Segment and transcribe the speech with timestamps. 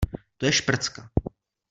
[0.37, 1.05] To je šprcka.